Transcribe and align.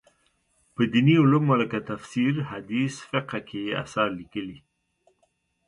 په 0.73 0.81
دیني 0.91 1.15
علومو 1.23 1.53
لکه 1.61 1.77
تفسیر، 1.89 2.33
حدیث، 2.51 2.95
فقه 3.11 3.39
کې 3.47 3.59
یې 3.65 3.73
اثار 3.83 4.09
لیکلي. 4.19 4.59